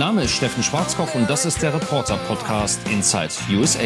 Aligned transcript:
Name 0.00 0.22
ist 0.22 0.30
Steffen 0.30 0.62
Schwarzkopf 0.62 1.14
und 1.14 1.28
das 1.28 1.44
ist 1.44 1.60
der 1.60 1.74
Reporter-Podcast 1.74 2.88
Inside 2.88 3.28
USA. 3.54 3.84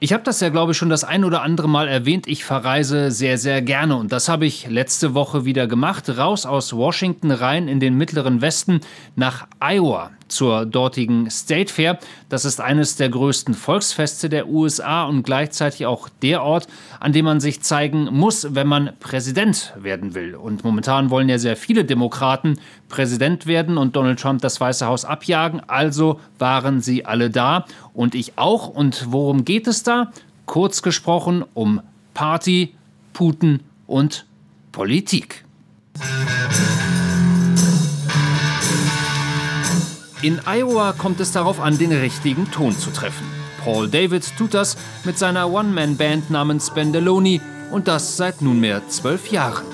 Ich 0.00 0.12
habe 0.12 0.22
das 0.22 0.40
ja, 0.40 0.50
glaube 0.50 0.72
ich, 0.72 0.78
schon 0.78 0.90
das 0.90 1.02
ein 1.02 1.24
oder 1.24 1.40
andere 1.40 1.66
Mal 1.66 1.88
erwähnt. 1.88 2.26
Ich 2.26 2.44
verreise 2.44 3.10
sehr, 3.10 3.38
sehr 3.38 3.62
gerne. 3.62 3.96
Und 3.96 4.12
das 4.12 4.28
habe 4.28 4.44
ich 4.44 4.68
letzte 4.68 5.14
Woche 5.14 5.46
wieder 5.46 5.66
gemacht. 5.66 6.10
Raus 6.10 6.44
aus 6.44 6.74
Washington 6.74 7.30
rein 7.30 7.68
in 7.68 7.80
den 7.80 7.96
mittleren 7.96 8.42
Westen 8.42 8.82
nach 9.16 9.46
Iowa 9.60 10.10
zur 10.30 10.66
dortigen 10.66 11.30
State 11.30 11.72
Fair. 11.72 11.98
Das 12.28 12.44
ist 12.44 12.60
eines 12.60 12.96
der 12.96 13.08
größten 13.08 13.54
Volksfeste 13.54 14.28
der 14.28 14.48
USA 14.48 15.04
und 15.04 15.22
gleichzeitig 15.22 15.86
auch 15.86 16.08
der 16.22 16.42
Ort, 16.42 16.66
an 16.98 17.12
dem 17.12 17.24
man 17.24 17.40
sich 17.40 17.60
zeigen 17.60 18.08
muss, 18.10 18.54
wenn 18.54 18.66
man 18.66 18.92
Präsident 19.00 19.72
werden 19.76 20.14
will. 20.14 20.34
Und 20.34 20.64
momentan 20.64 21.10
wollen 21.10 21.28
ja 21.28 21.38
sehr 21.38 21.56
viele 21.56 21.84
Demokraten 21.84 22.58
Präsident 22.88 23.46
werden 23.46 23.78
und 23.78 23.96
Donald 23.96 24.20
Trump 24.20 24.40
das 24.42 24.60
Weiße 24.60 24.86
Haus 24.86 25.04
abjagen. 25.04 25.60
Also 25.66 26.20
waren 26.38 26.80
sie 26.80 27.04
alle 27.04 27.30
da 27.30 27.66
und 27.92 28.14
ich 28.14 28.36
auch. 28.36 28.68
Und 28.68 29.06
worum 29.10 29.44
geht 29.44 29.66
es 29.66 29.82
da? 29.82 30.10
Kurz 30.46 30.82
gesprochen 30.82 31.44
um 31.54 31.80
Party, 32.14 32.74
Putin 33.12 33.60
und 33.86 34.26
Politik. 34.72 35.44
In 40.22 40.38
Iowa 40.46 40.92
kommt 40.92 41.18
es 41.20 41.32
darauf 41.32 41.60
an, 41.60 41.78
den 41.78 41.92
richtigen 41.92 42.50
Ton 42.50 42.76
zu 42.76 42.90
treffen. 42.90 43.26
Paul 43.64 43.88
David 43.88 44.36
tut 44.36 44.52
das 44.52 44.76
mit 45.04 45.18
seiner 45.18 45.50
One-Man-Band 45.50 46.30
namens 46.30 46.70
Bendeloni 46.74 47.40
und 47.70 47.88
das 47.88 48.18
seit 48.18 48.42
nunmehr 48.42 48.86
zwölf 48.88 49.30
Jahren. 49.30 49.64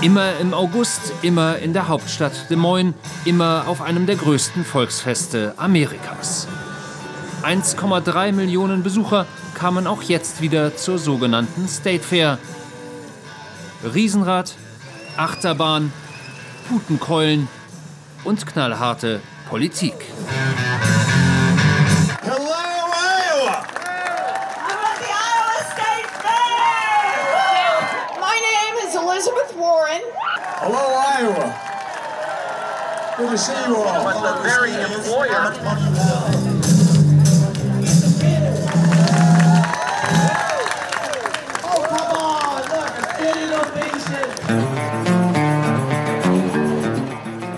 Immer 0.00 0.38
im 0.38 0.54
August, 0.54 1.12
immer 1.20 1.58
in 1.58 1.74
der 1.74 1.88
Hauptstadt 1.88 2.48
Des 2.48 2.56
Moines, 2.56 2.94
immer 3.26 3.64
auf 3.66 3.82
einem 3.82 4.06
der 4.06 4.16
größten 4.16 4.64
Volksfeste 4.64 5.52
Amerikas. 5.58 6.48
1,3 7.42 8.32
Millionen 8.32 8.82
Besucher 8.82 9.26
kamen 9.52 9.86
auch 9.86 10.02
jetzt 10.02 10.40
wieder 10.40 10.76
zur 10.76 10.98
sogenannten 10.98 11.68
State 11.68 12.04
Fair. 12.04 12.38
Riesenrad, 13.84 14.54
Achterbahn, 15.18 15.92
Putenkeulen 16.68 17.48
und 18.24 18.44
knallharte 18.46 19.20
Politik. 19.48 19.94
Hello, 22.22 22.50
Iowa! 22.50 23.62
I'm 24.66 24.80
at 24.82 24.98
the 24.98 25.06
Iowa 25.06 25.58
State 25.70 26.10
Fair! 26.24 27.86
My 28.20 28.34
name 28.34 28.74
is 28.84 28.94
Elizabeth 28.96 29.54
Warren. 29.56 30.02
Hello, 30.58 30.84
Iowa! 31.14 31.54
Good 33.16 33.30
to 33.30 33.38
see 33.38 33.52
you 33.68 33.76
all. 33.76 34.04
But 34.04 34.20
the 34.20 34.34
very 34.42 34.72
employer 34.74 35.54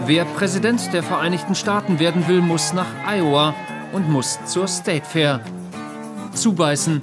Wer 0.08 0.24
Präsident 0.24 0.90
der 0.94 1.02
Vereinigten 1.02 1.54
Staaten 1.54 1.98
werden 1.98 2.28
will, 2.28 2.40
muss 2.40 2.72
nach 2.72 2.86
Iowa 3.06 3.54
und 3.92 4.08
muss 4.08 4.38
zur 4.46 4.66
State 4.66 5.04
Fair. 5.04 5.42
Zubeißen, 6.32 7.02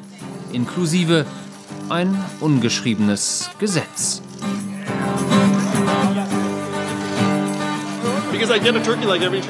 inklusive 0.51 1.27
ein 1.87 2.19
ungeschriebenes 2.39 3.51
Gesetz. 3.59 4.23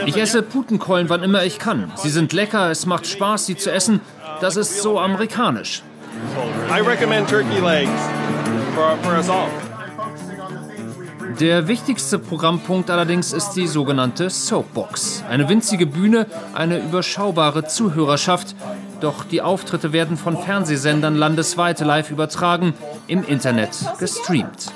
Ich 0.05 0.17
esse 0.17 0.41
Putenkeulen, 0.41 1.07
wann 1.07 1.23
immer 1.23 1.45
ich 1.45 1.57
kann. 1.57 1.93
Sie 1.95 2.09
sind 2.09 2.33
lecker, 2.33 2.71
es 2.71 2.85
macht 2.85 3.07
Spaß, 3.07 3.45
sie 3.45 3.55
zu 3.55 3.71
essen. 3.71 4.01
Das 4.41 4.57
ist 4.57 4.81
so 4.81 4.99
amerikanisch. 4.99 5.81
I 6.69 6.81
recommend 6.81 7.29
turkey 7.29 7.61
legs 7.61 7.89
for, 8.75 8.97
for 9.01 9.13
us 9.13 9.29
all. 9.29 9.47
Der 11.39 11.67
wichtigste 11.67 12.17
Programmpunkt 12.17 12.89
allerdings 12.89 13.33
ist 13.33 13.51
die 13.51 13.67
sogenannte 13.67 14.29
Soapbox. 14.29 15.23
Eine 15.29 15.49
winzige 15.49 15.85
Bühne, 15.85 16.27
eine 16.53 16.77
überschaubare 16.77 17.65
Zuhörerschaft. 17.65 18.55
Doch 19.01 19.25
die 19.25 19.41
Auftritte 19.41 19.91
werden 19.91 20.15
von 20.15 20.37
Fernsehsendern 20.37 21.15
landesweit 21.15 21.81
live 21.81 22.09
übertragen, 22.09 22.73
im 23.07 23.25
Internet 23.25 23.71
gestreamt. 23.99 24.71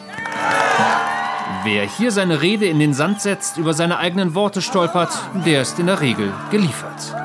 Wer 1.64 1.84
hier 1.84 2.12
seine 2.12 2.42
Rede 2.42 2.66
in 2.66 2.80
den 2.80 2.94
Sand 2.94 3.22
setzt, 3.22 3.58
über 3.58 3.74
seine 3.74 3.98
eigenen 3.98 4.36
Worte 4.36 4.62
stolpert, 4.62 5.18
der 5.46 5.62
ist 5.62 5.80
in 5.80 5.86
der 5.86 6.02
Regel 6.02 6.34
geliefert. 6.52 7.16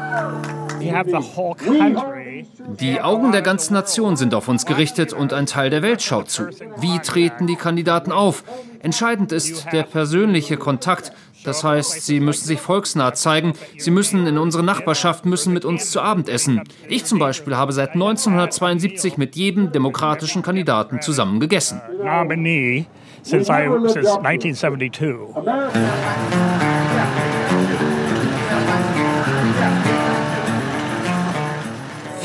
You 0.85 0.93
have 0.93 1.09
the 1.09 1.37
whole 1.37 1.55
country. 1.55 2.47
Die 2.81 3.01
Augen 3.01 3.33
der 3.33 3.43
ganzen 3.43 3.75
Nation 3.75 4.17
sind 4.17 4.35
auf 4.35 4.49
uns 4.49 4.67
gerichtet 4.67 5.13
und 5.13 5.33
ein 5.33 5.47
Teil 5.47 5.71
der 5.71 5.83
Welt 5.83 6.03
schaut 6.03 6.31
zu. 6.31 6.49
Wie 6.79 6.99
treten 6.99 7.47
die 7.47 7.57
Kandidaten 7.57 8.13
auf? 8.13 8.45
Entscheidend 8.83 9.33
ist 9.33 9.67
der 9.73 9.85
persönliche 9.85 10.57
Kontakt. 10.57 11.13
Das 11.45 11.65
heißt, 11.65 12.07
sie 12.07 12.21
müssen 12.21 12.47
sich 12.47 12.61
volksnah 12.61 13.13
zeigen. 13.15 13.53
Sie 13.77 13.91
müssen 13.91 14.27
in 14.27 14.39
unsere 14.39 14.63
Nachbarschaft, 14.63 15.27
müssen 15.27 15.53
mit 15.53 15.65
uns 15.65 15.91
zu 15.91 16.01
Abend 16.01 16.29
essen. 16.29 16.63
Ich 16.89 17.05
zum 17.05 17.19
Beispiel 17.19 17.57
habe 17.57 17.73
seit 17.73 17.93
1972 17.93 19.17
mit 19.17 19.37
jedem 19.37 19.73
demokratischen 19.73 20.43
Kandidaten 20.43 21.01
zusammen 21.01 21.41
gegessen. 21.41 21.81
Nominee 22.03 22.87
since 23.23 23.51
I 23.51 23.69
since 23.89 24.19
1972. 24.19 25.35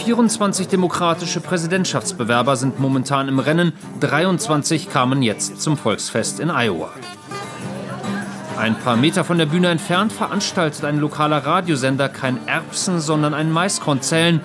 24 0.10 0.68
demokratische 0.68 1.40
Präsidentschaftsbewerber 1.40 2.56
sind 2.56 2.80
momentan 2.80 3.28
im 3.28 3.38
Rennen, 3.38 3.74
23 4.00 4.90
kamen 4.90 5.22
jetzt 5.22 5.62
zum 5.62 5.78
Volksfest 5.78 6.40
in 6.40 6.50
Iowa. 6.50 6.90
Ein 8.58 8.74
paar 8.74 8.96
Meter 8.96 9.24
von 9.24 9.38
der 9.38 9.46
Bühne 9.46 9.68
entfernt 9.68 10.12
veranstaltet 10.12 10.84
ein 10.84 10.98
lokaler 10.98 11.46
Radiosender 11.46 12.10
kein 12.10 12.40
Erbsen, 12.48 13.00
sondern 13.00 13.36
ein 13.36 13.52
Maiskornzellen, 13.52 14.42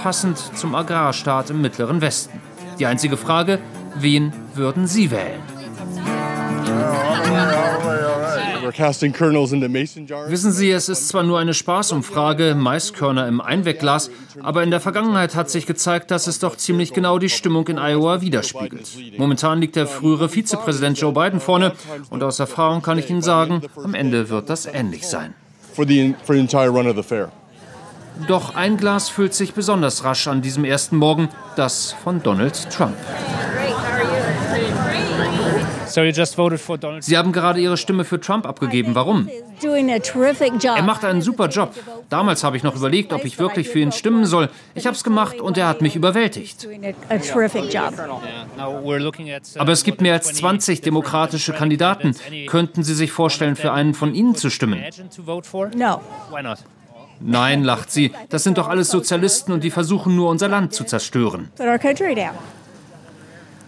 passend 0.00 0.38
zum 0.56 0.76
Agrarstaat 0.76 1.50
im 1.50 1.62
Mittleren 1.62 2.00
Westen. 2.00 2.40
Die 2.78 2.86
einzige 2.86 3.16
Frage, 3.16 3.58
wen 3.96 4.32
würden 4.54 4.86
Sie 4.86 5.10
wählen? 5.10 5.42
Wissen 10.28 10.52
Sie, 10.52 10.70
es 10.70 10.88
ist 10.88 11.08
zwar 11.08 11.22
nur 11.22 11.38
eine 11.38 11.54
Spaßumfrage, 11.54 12.54
Maiskörner 12.54 13.26
im 13.26 13.40
Einwegglas, 13.40 14.10
aber 14.42 14.62
in 14.62 14.70
der 14.70 14.80
Vergangenheit 14.80 15.34
hat 15.34 15.50
sich 15.50 15.66
gezeigt, 15.66 16.10
dass 16.10 16.26
es 16.26 16.38
doch 16.38 16.56
ziemlich 16.56 16.92
genau 16.92 17.18
die 17.18 17.28
Stimmung 17.28 17.66
in 17.68 17.78
Iowa 17.78 18.20
widerspiegelt. 18.20 18.88
Momentan 19.16 19.60
liegt 19.60 19.76
der 19.76 19.86
frühere 19.86 20.28
Vizepräsident 20.28 20.98
Joe 20.98 21.12
Biden 21.12 21.40
vorne 21.40 21.72
und 22.10 22.22
aus 22.22 22.38
Erfahrung 22.38 22.82
kann 22.82 22.98
ich 22.98 23.10
Ihnen 23.10 23.22
sagen, 23.22 23.62
am 23.76 23.94
Ende 23.94 24.28
wird 24.28 24.50
das 24.50 24.66
ähnlich 24.66 25.06
sein. 25.06 25.34
Doch 28.26 28.56
ein 28.56 28.76
Glas 28.76 29.08
füllt 29.08 29.34
sich 29.34 29.54
besonders 29.54 30.02
rasch 30.02 30.26
an 30.26 30.42
diesem 30.42 30.64
ersten 30.64 30.96
Morgen, 30.96 31.28
das 31.56 31.92
von 32.02 32.22
Donald 32.22 32.68
Trump. 32.70 32.96
So 32.98 33.04
you 33.08 33.16
just 35.08 35.16
voted 35.18 35.26
for 35.28 35.86
Donald 35.86 35.87
Sie 37.00 37.18
haben 37.18 37.32
gerade 37.32 37.60
Ihre 37.60 37.76
Stimme 37.76 38.04
für 38.04 38.20
Trump 38.20 38.46
abgegeben. 38.46 38.94
Warum? 38.94 39.28
Er 40.76 40.82
macht 40.82 41.04
einen 41.04 41.22
super 41.22 41.48
Job. 41.48 41.74
Damals 42.08 42.44
habe 42.44 42.56
ich 42.56 42.62
noch 42.62 42.76
überlegt, 42.76 43.12
ob 43.12 43.24
ich 43.24 43.38
wirklich 43.38 43.68
für 43.68 43.80
ihn 43.80 43.92
stimmen 43.92 44.24
soll. 44.24 44.48
Ich 44.74 44.86
habe 44.86 44.96
es 44.96 45.04
gemacht 45.04 45.40
und 45.40 45.58
er 45.58 45.68
hat 45.68 45.82
mich 45.82 45.96
überwältigt. 45.96 46.66
Uh, 46.66 46.70
Aber 49.58 49.72
es 49.72 49.84
gibt 49.84 50.00
mehr 50.00 50.14
als 50.14 50.34
20 50.34 50.80
demokratische 50.80 51.52
Kandidaten. 51.52 52.14
Könnten 52.46 52.82
Sie 52.82 52.94
sich 52.94 53.12
vorstellen, 53.12 53.56
für 53.56 53.72
einen 53.72 53.94
von 53.94 54.14
ihnen 54.14 54.34
zu 54.34 54.50
stimmen? 54.50 54.82
Nein, 57.20 57.64
lacht 57.64 57.90
sie. 57.90 58.12
Das 58.28 58.44
sind 58.44 58.58
doch 58.58 58.68
alles 58.68 58.90
Sozialisten 58.90 59.52
und 59.52 59.64
die 59.64 59.70
versuchen 59.70 60.14
nur 60.14 60.30
unser 60.30 60.48
Land 60.48 60.72
zu 60.72 60.84
zerstören. 60.84 61.50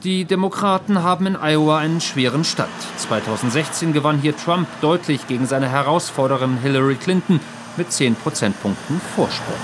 Die 0.02 0.25
Demokraten 0.25 1.02
haben 1.02 1.26
in 1.26 1.37
Iowa 1.37 1.79
einen 1.79 2.00
schweren 2.00 2.43
Stand. 2.43 2.70
2016 2.97 3.93
gewann 3.93 4.19
hier 4.19 4.35
Trump 4.35 4.67
deutlich 4.81 5.26
gegen 5.26 5.44
seine 5.44 5.69
Herausforderin 5.69 6.56
Hillary 6.62 6.94
Clinton 6.94 7.38
mit 7.76 7.93
10 7.93 8.14
Prozentpunkten 8.14 8.99
Vorsprung. 9.14 9.56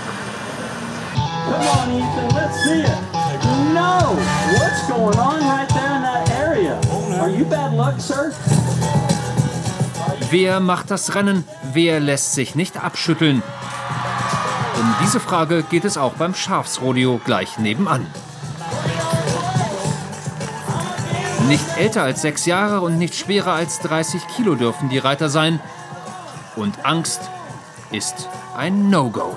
Wer 10.31 10.61
macht 10.61 10.91
das 10.91 11.15
Rennen? 11.15 11.44
Wer 11.73 11.99
lässt 12.00 12.35
sich 12.35 12.55
nicht 12.55 12.85
abschütteln? 12.85 13.43
Um 14.79 14.94
diese 15.03 15.19
Frage 15.19 15.62
geht 15.62 15.87
es 15.87 15.97
auch 15.97 16.12
beim 16.12 16.35
Schafsrodeo 16.35 17.23
gleich 17.25 17.56
nebenan. 17.59 18.06
Nicht 21.48 21.64
älter 21.76 22.02
als 22.02 22.22
sechs 22.22 22.44
Jahre 22.44 22.81
und 22.81 22.98
nicht 22.98 23.14
schwerer 23.14 23.52
als 23.52 23.78
30 23.81 24.20
Kilo 24.34 24.56
dürfen 24.56 24.88
die 24.88 24.98
Reiter 24.98 25.28
sein. 25.28 25.60
Und 26.56 26.84
Angst 26.84 27.20
ist 27.93 28.28
ein 28.56 28.90
No-Go. 28.90 29.37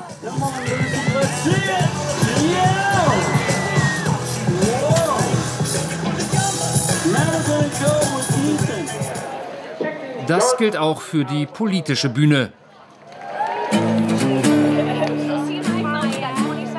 Das 10.26 10.58
gilt 10.58 10.78
auch 10.78 11.02
für 11.02 11.26
die 11.26 11.46
politische 11.46 12.10
Bühne. 12.10 12.52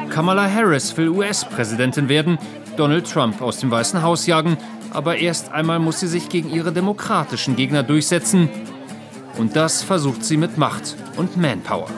Kamala 0.08 0.50
Harris 0.52 0.96
will 0.96 1.08
US-Präsidentin 1.08 2.08
werden, 2.08 2.38
Donald 2.76 3.10
Trump 3.10 3.40
aus 3.42 3.58
dem 3.58 3.70
Weißen 3.70 4.02
Haus 4.02 4.26
jagen, 4.26 4.56
aber 4.92 5.16
erst 5.16 5.52
einmal 5.52 5.78
muss 5.78 6.00
sie 6.00 6.08
sich 6.08 6.28
gegen 6.28 6.50
ihre 6.50 6.72
demokratischen 6.72 7.56
Gegner 7.56 7.82
durchsetzen. 7.82 8.48
Und 9.38 9.56
das 9.56 9.82
versucht 9.82 10.24
sie 10.24 10.36
mit 10.36 10.58
Macht 10.58 10.96
und 11.16 11.36
Manpower. 11.36 11.88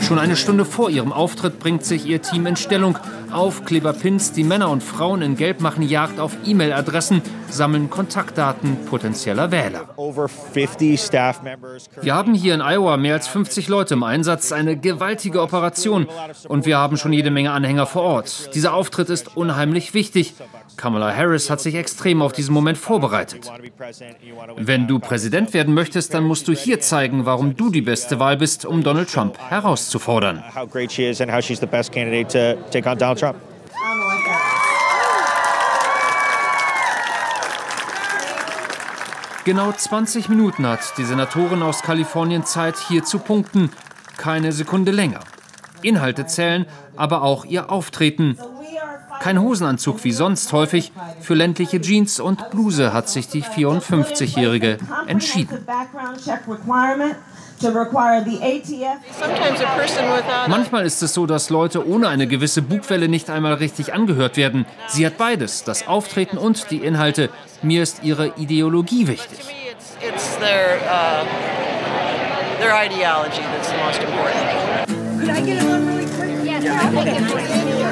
Schon 0.00 0.18
eine 0.18 0.36
Stunde 0.36 0.64
vor 0.64 0.90
ihrem 0.90 1.12
Auftritt 1.12 1.58
bringt 1.58 1.84
sich 1.84 2.06
ihr 2.06 2.22
Team 2.22 2.46
in 2.46 2.56
Stellung. 2.56 2.98
Aufkleberpins, 3.32 4.32
die 4.32 4.44
Männer 4.44 4.70
und 4.70 4.82
Frauen 4.82 5.22
in 5.22 5.36
Gelb 5.36 5.60
machen 5.60 5.82
Jagd 5.82 6.20
auf 6.20 6.36
E-Mail-Adressen, 6.44 7.22
sammeln 7.48 7.90
Kontaktdaten 7.90 8.84
potenzieller 8.86 9.50
Wähler. 9.50 9.88
Over 9.96 10.28
50 10.28 11.00
staff 11.00 11.42
members. 11.42 11.88
Wir 12.00 12.14
haben 12.14 12.34
hier 12.34 12.54
in 12.54 12.60
Iowa 12.60 12.96
mehr 12.96 13.14
als 13.14 13.28
50 13.28 13.68
Leute 13.68 13.94
im 13.94 14.02
Einsatz, 14.02 14.52
eine 14.52 14.76
gewaltige 14.76 15.40
Operation 15.40 16.06
und 16.48 16.66
wir 16.66 16.78
haben 16.78 16.96
schon 16.96 17.12
jede 17.12 17.30
Menge 17.30 17.52
Anhänger 17.52 17.86
vor 17.86 18.02
Ort. 18.02 18.54
Dieser 18.54 18.74
Auftritt 18.74 19.10
ist 19.10 19.36
unheimlich 19.36 19.94
wichtig. 19.94 20.34
Kamala 20.76 21.14
Harris 21.14 21.48
hat 21.48 21.60
sich 21.60 21.74
extrem 21.74 22.20
auf 22.20 22.32
diesen 22.32 22.52
Moment 22.52 22.76
vorbereitet. 22.76 23.50
Wenn 24.56 24.86
du 24.86 24.98
Präsident 24.98 25.54
werden 25.54 25.72
möchtest, 25.72 26.12
dann 26.12 26.24
musst 26.24 26.48
du 26.48 26.52
hier 26.52 26.80
zeigen, 26.80 27.24
warum 27.24 27.56
du 27.56 27.70
die 27.70 27.80
beste 27.80 28.18
Wahl 28.20 28.36
bist, 28.36 28.66
um 28.66 28.82
Donald 28.82 29.10
Trump 29.10 29.38
herauszufordern. 29.38 30.44
Trump. 33.26 33.40
Genau 39.44 39.70
20 39.70 40.28
Minuten 40.28 40.66
hat 40.66 40.80
die 40.98 41.04
Senatorin 41.04 41.62
aus 41.62 41.82
Kalifornien 41.82 42.44
Zeit, 42.44 42.76
hier 42.78 43.04
zu 43.04 43.20
punkten. 43.20 43.70
Keine 44.16 44.50
Sekunde 44.52 44.90
länger. 44.90 45.20
Inhalte 45.82 46.26
zählen, 46.26 46.66
aber 46.96 47.22
auch 47.22 47.44
ihr 47.44 47.70
Auftreten. 47.70 48.38
Kein 49.20 49.40
Hosenanzug 49.40 50.02
wie 50.02 50.12
sonst 50.12 50.52
häufig. 50.52 50.92
Für 51.20 51.34
ländliche 51.34 51.80
Jeans 51.80 52.18
und 52.18 52.50
Bluse 52.50 52.92
hat 52.92 53.08
sich 53.08 53.28
die 53.28 53.44
54-Jährige 53.44 54.78
entschieden. 55.06 55.64
Manchmal 60.48 60.84
ist 60.84 61.02
es 61.02 61.14
so, 61.14 61.26
dass 61.26 61.50
Leute 61.50 61.86
ohne 61.86 62.08
eine 62.08 62.26
gewisse 62.26 62.62
Bugwelle 62.62 63.08
nicht 63.08 63.30
einmal 63.30 63.54
richtig 63.54 63.94
angehört 63.94 64.36
werden. 64.36 64.66
Sie 64.88 65.06
hat 65.06 65.16
beides, 65.16 65.64
das 65.64 65.86
Auftreten 65.88 66.38
und 66.38 66.70
die 66.70 66.78
Inhalte. 66.78 67.30
Mir 67.62 67.82
ist 67.82 68.02
ihre 68.02 68.34
Ideologie 68.36 69.06
wichtig. 69.06 69.38
It's, 69.40 69.96
it's 70.00 70.38
their, 70.38 70.80
their 72.60 72.74
ideology 72.74 73.42
that's 73.54 73.70
the 73.70 73.76
most 73.84 74.02
important. 74.02 74.66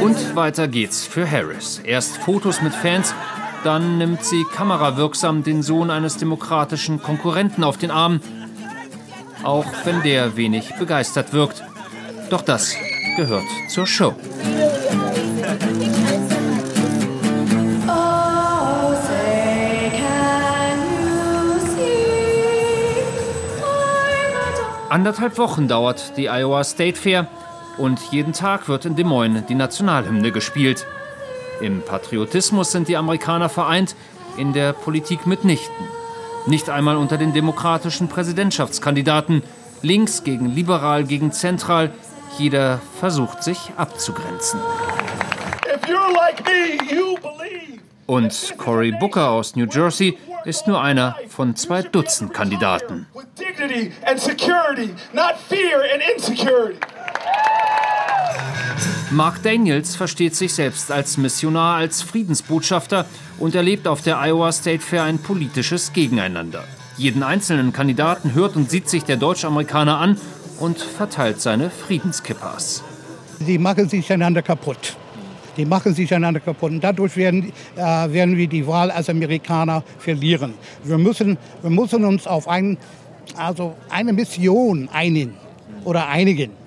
Und 0.00 0.36
weiter 0.36 0.68
geht's 0.68 1.06
für 1.06 1.30
Harris. 1.30 1.80
Erst 1.84 2.18
Fotos 2.18 2.62
mit 2.62 2.74
Fans, 2.74 3.14
dann 3.64 3.98
nimmt 3.98 4.24
sie 4.24 4.44
kamerawirksam 4.54 5.42
den 5.42 5.62
Sohn 5.62 5.90
eines 5.90 6.16
demokratischen 6.16 7.02
Konkurrenten 7.02 7.64
auf 7.64 7.78
den 7.78 7.90
Arm, 7.90 8.20
auch 9.44 9.66
wenn 9.84 10.02
der 10.02 10.36
wenig 10.36 10.74
begeistert 10.74 11.32
wirkt. 11.32 11.62
Doch 12.30 12.42
das 12.42 12.74
gehört 13.16 13.44
zur 13.68 13.86
Show. 13.86 14.14
Anderthalb 24.88 25.38
Wochen 25.38 25.66
dauert 25.66 26.16
die 26.16 26.28
Iowa 26.28 26.62
State 26.62 26.96
Fair 26.96 27.26
und 27.78 27.98
jeden 28.12 28.32
Tag 28.32 28.68
wird 28.68 28.84
in 28.84 28.94
Des 28.94 29.04
Moines 29.04 29.44
die 29.46 29.56
Nationalhymne 29.56 30.30
gespielt. 30.30 30.86
Im 31.60 31.82
Patriotismus 31.82 32.70
sind 32.70 32.86
die 32.86 32.96
Amerikaner 32.96 33.48
vereint, 33.48 33.96
in 34.36 34.52
der 34.52 34.72
Politik 34.72 35.26
mitnichten. 35.26 35.74
Nicht 36.46 36.68
einmal 36.68 36.96
unter 36.96 37.16
den 37.16 37.32
demokratischen 37.32 38.08
Präsidentschaftskandidaten, 38.08 39.42
links 39.82 40.24
gegen 40.24 40.54
liberal 40.54 41.04
gegen 41.04 41.32
zentral, 41.32 41.90
jeder 42.38 42.80
versucht 43.00 43.42
sich 43.42 43.72
abzugrenzen. 43.76 44.60
Und 48.06 48.54
Cory 48.58 48.92
Booker 48.92 49.30
aus 49.30 49.56
New 49.56 49.66
Jersey 49.66 50.18
ist 50.44 50.66
nur 50.66 50.80
einer 50.82 51.16
von 51.28 51.56
zwei 51.56 51.82
Dutzend 51.82 52.34
Kandidaten. 52.34 53.06
Mark 59.10 59.42
Daniels 59.42 59.96
versteht 59.96 60.34
sich 60.34 60.54
selbst 60.54 60.90
als 60.90 61.18
Missionar, 61.18 61.76
als 61.76 62.02
Friedensbotschafter 62.02 63.06
und 63.38 63.54
erlebt 63.54 63.86
auf 63.86 64.02
der 64.02 64.18
Iowa 64.18 64.50
State 64.50 64.80
Fair 64.80 65.04
ein 65.04 65.18
politisches 65.18 65.92
Gegeneinander. 65.92 66.64
Jeden 66.96 67.22
einzelnen 67.22 67.72
Kandidaten 67.72 68.34
hört 68.34 68.56
und 68.56 68.70
sieht 68.70 68.88
sich 68.88 69.04
der 69.04 69.16
Deutsch-Amerikaner 69.16 69.98
an 69.98 70.16
und 70.58 70.78
verteilt 70.78 71.40
seine 71.40 71.70
Friedenskippers. 71.70 72.82
Die 73.40 73.58
machen 73.58 73.88
sich 73.88 74.10
einander 74.10 74.42
kaputt. 74.42 74.96
Die 75.56 75.66
machen 75.66 75.94
sich 75.94 76.12
einander 76.12 76.40
kaputt. 76.40 76.72
Und 76.72 76.82
dadurch 76.82 77.16
werden, 77.16 77.52
äh, 77.76 77.80
werden 77.80 78.36
wir 78.36 78.48
die 78.48 78.66
Wahl 78.66 78.90
als 78.90 79.08
Amerikaner 79.08 79.84
verlieren. 79.98 80.54
Wir 80.82 80.98
müssen, 80.98 81.36
wir 81.62 81.70
müssen 81.70 82.04
uns 82.04 82.26
auf 82.26 82.48
ein, 82.48 82.78
also 83.36 83.76
eine 83.90 84.12
Mission 84.12 84.88
einigen 84.92 85.34
oder 85.84 86.08
einigen. 86.08 86.63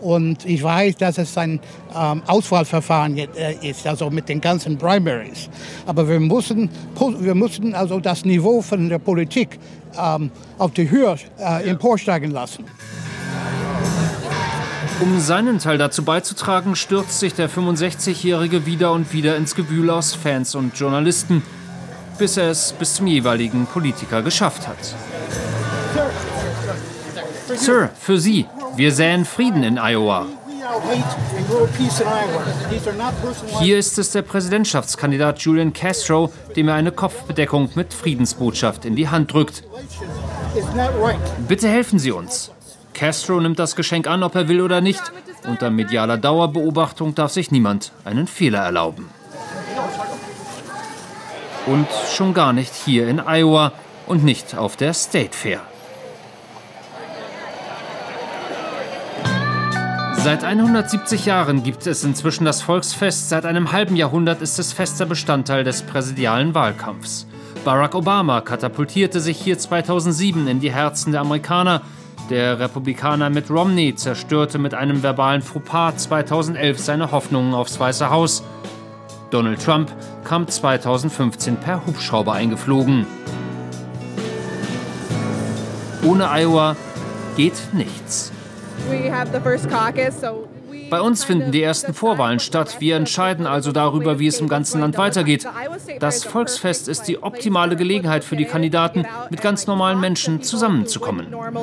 Und 0.00 0.44
ich 0.44 0.62
weiß, 0.62 0.96
dass 0.96 1.18
es 1.18 1.36
ein 1.36 1.60
ähm, 1.94 2.22
Auswahlverfahren 2.26 3.18
äh, 3.18 3.54
ist, 3.62 3.86
also 3.86 4.10
mit 4.10 4.28
den 4.28 4.40
ganzen 4.40 4.78
Primaries. 4.78 5.48
Aber 5.86 6.08
wir 6.08 6.20
müssen, 6.20 6.70
wir 7.20 7.34
müssen 7.34 7.74
also 7.74 8.00
das 8.00 8.24
Niveau 8.24 8.62
von 8.62 8.88
der 8.88 8.98
Politik 8.98 9.58
ähm, 9.98 10.30
auf 10.58 10.72
die 10.72 10.88
Höhe 10.90 11.16
äh, 11.38 11.68
emporsteigen 11.68 12.30
lassen. 12.30 12.64
Um 15.00 15.20
seinen 15.20 15.60
Teil 15.60 15.78
dazu 15.78 16.04
beizutragen, 16.04 16.74
stürzt 16.74 17.20
sich 17.20 17.32
der 17.32 17.48
65-Jährige 17.48 18.66
wieder 18.66 18.92
und 18.92 19.12
wieder 19.12 19.36
ins 19.36 19.54
Gewühl 19.54 19.90
aus 19.90 20.14
Fans 20.14 20.56
und 20.56 20.76
Journalisten, 20.76 21.42
bis 22.18 22.36
er 22.36 22.50
es 22.50 22.72
bis 22.72 22.94
zum 22.94 23.06
jeweiligen 23.06 23.66
Politiker 23.66 24.22
geschafft 24.22 24.66
hat. 24.66 24.76
Sir, 27.56 27.90
für 27.98 28.18
Sie. 28.18 28.46
Wir 28.78 28.92
säen 28.92 29.24
Frieden 29.24 29.64
in 29.64 29.76
Iowa. 29.76 30.26
Hier 33.58 33.76
ist 33.76 33.98
es 33.98 34.12
der 34.12 34.22
Präsidentschaftskandidat 34.22 35.40
Julian 35.40 35.72
Castro, 35.72 36.32
dem 36.54 36.68
er 36.68 36.74
eine 36.76 36.92
Kopfbedeckung 36.92 37.70
mit 37.74 37.92
Friedensbotschaft 37.92 38.84
in 38.84 38.94
die 38.94 39.08
Hand 39.08 39.32
drückt. 39.32 39.64
Bitte 41.48 41.68
helfen 41.68 41.98
Sie 41.98 42.12
uns. 42.12 42.52
Castro 42.94 43.40
nimmt 43.40 43.58
das 43.58 43.74
Geschenk 43.74 44.06
an, 44.06 44.22
ob 44.22 44.36
er 44.36 44.46
will 44.46 44.60
oder 44.60 44.80
nicht. 44.80 45.02
Unter 45.48 45.70
medialer 45.70 46.16
Dauerbeobachtung 46.16 47.16
darf 47.16 47.32
sich 47.32 47.50
niemand 47.50 47.90
einen 48.04 48.28
Fehler 48.28 48.60
erlauben. 48.60 49.08
Und 51.66 51.88
schon 52.12 52.32
gar 52.32 52.52
nicht 52.52 52.72
hier 52.72 53.08
in 53.08 53.18
Iowa 53.18 53.72
und 54.06 54.22
nicht 54.22 54.56
auf 54.56 54.76
der 54.76 54.94
State 54.94 55.36
Fair. 55.36 55.62
Seit 60.24 60.42
170 60.42 61.26
Jahren 61.26 61.62
gibt 61.62 61.86
es 61.86 62.02
inzwischen 62.02 62.44
das 62.44 62.60
Volksfest. 62.60 63.28
Seit 63.28 63.46
einem 63.46 63.70
halben 63.70 63.94
Jahrhundert 63.94 64.42
ist 64.42 64.58
es 64.58 64.72
fester 64.72 65.06
Bestandteil 65.06 65.62
des 65.62 65.82
präsidialen 65.82 66.54
Wahlkampfs. 66.54 67.26
Barack 67.64 67.94
Obama 67.94 68.40
katapultierte 68.40 69.20
sich 69.20 69.38
hier 69.38 69.58
2007 69.58 70.48
in 70.48 70.58
die 70.58 70.72
Herzen 70.72 71.12
der 71.12 71.20
Amerikaner. 71.20 71.82
Der 72.30 72.58
Republikaner 72.58 73.30
Mitt 73.30 73.48
Romney 73.48 73.94
zerstörte 73.94 74.58
mit 74.58 74.74
einem 74.74 75.04
verbalen 75.04 75.40
Fauxpas 75.40 75.96
2011 75.98 76.78
seine 76.80 77.12
Hoffnungen 77.12 77.54
aufs 77.54 77.78
Weiße 77.78 78.10
Haus. 78.10 78.42
Donald 79.30 79.64
Trump 79.64 79.92
kam 80.24 80.48
2015 80.48 81.56
per 81.56 81.86
Hubschrauber 81.86 82.32
eingeflogen. 82.32 83.06
Ohne 86.02 86.28
Iowa 86.30 86.76
geht 87.36 87.72
nichts. 87.72 88.32
Bei 90.90 91.00
uns 91.02 91.24
finden 91.24 91.52
die 91.52 91.62
ersten 91.62 91.92
Vorwahlen 91.92 92.40
statt. 92.40 92.76
Wir 92.78 92.96
entscheiden 92.96 93.46
also 93.46 93.72
darüber, 93.72 94.18
wie 94.18 94.26
es 94.26 94.40
im 94.40 94.48
ganzen 94.48 94.80
Land 94.80 94.96
weitergeht. 94.96 95.46
Das 96.00 96.24
Volksfest 96.24 96.88
ist 96.88 97.02
die 97.02 97.22
optimale 97.22 97.76
Gelegenheit 97.76 98.24
für 98.24 98.36
die 98.36 98.46
Kandidaten, 98.46 99.04
mit 99.28 99.42
ganz 99.42 99.66
normalen 99.66 100.00
Menschen 100.00 100.42
zusammenzukommen. 100.42 101.30
Former 101.30 101.58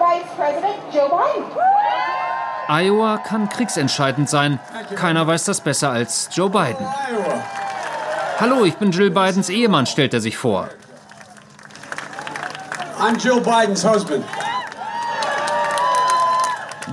Vice 0.00 0.30
President 0.36 0.78
Joe 0.92 1.08
Biden. 1.08 1.44
Iowa 2.68 3.18
kann 3.18 3.48
kriegsentscheidend 3.48 4.30
sein. 4.30 4.60
Keiner 4.94 5.26
weiß 5.26 5.44
das 5.44 5.60
besser 5.60 5.90
als 5.90 6.30
Joe 6.32 6.48
Biden. 6.48 6.86
Hallo, 8.38 8.64
ich 8.64 8.76
bin 8.76 8.92
Jill 8.92 9.10
Bidens 9.10 9.50
Ehemann, 9.50 9.86
stellt 9.86 10.14
er 10.14 10.20
sich 10.20 10.36
vor. 10.38 10.68
I'm 12.98 13.18
Jill 13.18 13.40
Biden's 13.40 13.84
husband. 13.84 14.24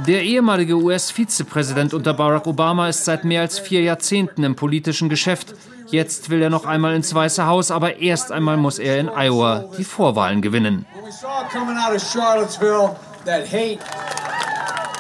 Der 0.06 0.24
ehemalige 0.24 0.76
US-Vizepräsident 0.76 1.94
unter 1.94 2.14
Barack 2.14 2.48
Obama 2.48 2.88
ist 2.88 3.06
seit 3.06 3.24
mehr 3.24 3.42
als 3.42 3.60
vier 3.60 3.82
Jahrzehnten 3.82 4.44
im 4.44 4.56
politischen 4.56 5.10
Geschäft. 5.10 5.54
Jetzt 5.88 6.30
will 6.30 6.42
er 6.42 6.50
noch 6.50 6.66
einmal 6.66 6.96
ins 6.96 7.14
Weiße 7.14 7.46
Haus, 7.46 7.72
aber 7.72 7.98
erst 7.98 8.32
einmal 8.32 8.58
muss 8.58 8.80
er 8.80 9.00
in 9.00 9.10
Iowa 9.10 9.66
die 9.78 9.84
Vorwahlen 9.84 10.42
gewinnen. 10.42 10.86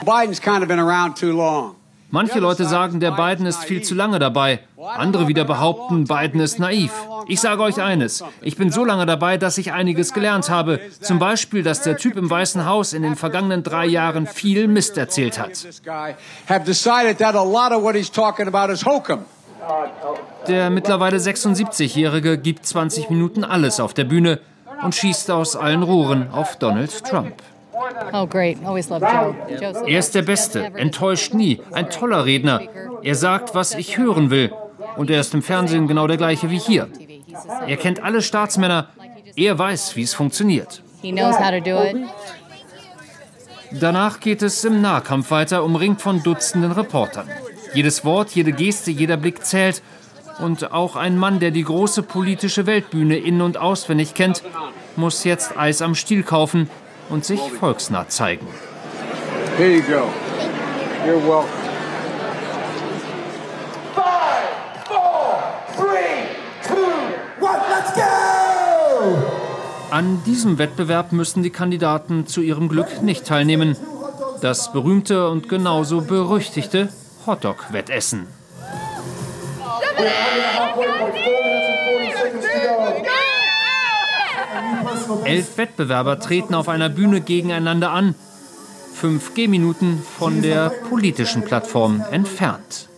Biden's 0.05 0.39
kind 0.39 0.61
of 0.61 0.67
been 0.67 0.79
around 0.79 1.17
too 1.17 1.31
long. 1.31 1.75
Manche 2.09 2.39
Leute 2.39 2.65
sagen, 2.65 3.01
der 3.01 3.11
Biden 3.11 3.45
ist 3.45 3.65
viel 3.65 3.81
zu 3.81 3.93
lange 3.93 4.17
dabei. 4.17 4.61
Andere 4.95 5.27
wieder 5.27 5.43
behaupten, 5.43 6.05
Biden 6.05 6.39
ist 6.39 6.57
naiv. 6.57 6.91
Ich 7.27 7.41
sage 7.41 7.61
euch 7.61 7.81
eines, 7.81 8.23
ich 8.41 8.55
bin 8.55 8.71
so 8.71 8.85
lange 8.85 9.05
dabei, 9.05 9.37
dass 9.37 9.57
ich 9.57 9.73
einiges 9.73 10.13
gelernt 10.13 10.49
habe. 10.49 10.79
Zum 11.01 11.19
Beispiel, 11.19 11.63
dass 11.63 11.81
der 11.81 11.97
Typ 11.97 12.15
im 12.15 12.29
Weißen 12.29 12.65
Haus 12.65 12.93
in 12.93 13.01
den 13.01 13.17
vergangenen 13.17 13.61
drei 13.63 13.85
Jahren 13.85 14.25
viel 14.25 14.69
Mist 14.69 14.97
erzählt 14.97 15.37
hat. 15.37 15.67
Der 20.47 20.69
mittlerweile 20.69 21.17
76-Jährige 21.17 22.37
gibt 22.37 22.65
20 22.65 23.09
Minuten 23.09 23.43
alles 23.43 23.81
auf 23.81 23.93
der 23.93 24.05
Bühne 24.05 24.39
und 24.81 24.95
schießt 24.95 25.29
aus 25.31 25.57
allen 25.57 25.83
Rohren 25.83 26.29
auf 26.31 26.55
Donald 26.57 27.03
Trump. 27.03 27.33
Oh, 28.13 28.25
great. 28.25 28.57
Always 28.65 28.89
loved 28.89 29.03
Joe. 29.03 29.35
Joe's 29.59 29.77
Er 29.85 29.99
ist 29.99 30.15
der 30.15 30.21
Beste, 30.21 30.65
enttäuscht 30.75 31.33
nie, 31.33 31.61
ein 31.71 31.89
toller 31.89 32.25
Redner. 32.25 32.61
Er 33.03 33.15
sagt, 33.15 33.55
was 33.55 33.73
ich 33.75 33.97
hören 33.97 34.29
will. 34.29 34.51
Und 34.95 35.09
er 35.09 35.19
ist 35.19 35.33
im 35.33 35.43
Fernsehen 35.43 35.87
genau 35.87 36.07
der 36.07 36.17
gleiche 36.17 36.49
wie 36.49 36.59
hier. 36.59 36.89
Er 37.67 37.77
kennt 37.77 38.01
alle 38.01 38.21
Staatsmänner. 38.21 38.89
Er 39.35 39.57
weiß, 39.59 39.95
wie 39.95 40.03
es 40.03 40.13
funktioniert. 40.13 40.81
Danach 43.71 44.19
geht 44.19 44.41
es 44.41 44.63
im 44.63 44.81
Nahkampf 44.81 45.29
weiter, 45.29 45.63
umringt 45.63 46.01
von 46.01 46.23
Dutzenden 46.23 46.71
Reportern. 46.71 47.29
Jedes 47.73 48.05
Wort, 48.05 48.31
jede 48.31 48.53
Geste, 48.53 48.91
jeder 48.91 49.17
Blick 49.17 49.45
zählt. 49.45 49.83
Und 50.39 50.71
auch 50.71 50.95
ein 50.95 51.17
Mann, 51.17 51.39
der 51.39 51.51
die 51.51 51.63
große 51.63 52.03
politische 52.03 52.65
Weltbühne 52.65 53.17
in- 53.17 53.41
und 53.41 53.57
auswendig 53.57 54.13
kennt, 54.13 54.43
muss 54.95 55.23
jetzt 55.23 55.57
Eis 55.57 55.81
am 55.81 55.95
Stiel 55.95 56.23
kaufen 56.23 56.69
und 57.09 57.25
sich 57.25 57.39
volksnah 57.39 58.07
zeigen. 58.09 58.47
Here 59.57 59.75
you 59.75 59.81
go. 59.81 60.09
You're 61.05 61.21
welcome. 61.25 61.67
An 69.89 70.21
diesem 70.25 70.59
Wettbewerb 70.59 71.11
müssen 71.11 71.43
die 71.43 71.49
Kandidaten 71.49 72.27
zu 72.27 72.41
ihrem 72.41 72.67
Glück 72.67 73.01
nicht 73.01 73.25
teilnehmen. 73.25 73.77
Das 74.41 74.71
berühmte 74.71 75.29
und 75.29 75.49
genauso 75.49 76.01
berüchtigte 76.01 76.89
Hotdog-Wettessen. 77.25 78.27
Elf 85.23 85.57
Wettbewerber 85.57 86.19
treten 86.19 86.53
auf 86.53 86.69
einer 86.69 86.89
Bühne 86.89 87.21
gegeneinander 87.21 87.91
an. 87.91 88.15
Fünf 88.93 89.33
Gehminuten 89.35 90.01
von 90.01 90.41
der 90.41 90.69
politischen 90.69 91.43
Plattform 91.43 92.03
entfernt. 92.11 92.89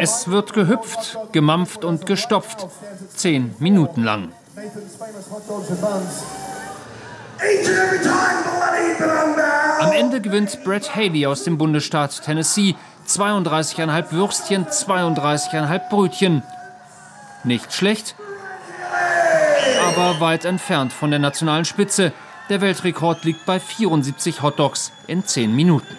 Es 0.00 0.28
wird 0.28 0.52
gehüpft, 0.52 1.18
gemampft 1.32 1.84
und 1.84 2.06
gestopft. 2.06 2.66
Zehn 3.14 3.54
Minuten 3.58 4.02
lang. 4.04 4.32
Am 9.78 9.92
Ende 9.92 10.20
gewinnt 10.20 10.62
Brett 10.64 10.94
Haley 10.94 11.26
aus 11.26 11.44
dem 11.44 11.56
Bundesstaat 11.56 12.22
Tennessee. 12.22 12.74
32,5 13.10 14.12
Würstchen, 14.12 14.66
32,5 14.66 15.88
Brötchen. 15.88 16.42
Nicht 17.42 17.72
schlecht, 17.72 18.14
aber 19.88 20.20
weit 20.20 20.44
entfernt 20.44 20.92
von 20.92 21.10
der 21.10 21.18
nationalen 21.18 21.64
Spitze. 21.64 22.12
Der 22.48 22.60
Weltrekord 22.60 23.24
liegt 23.24 23.46
bei 23.46 23.58
74 23.58 24.42
Hotdogs 24.42 24.92
in 25.06 25.24
10 25.24 25.54
Minuten. 25.54 25.96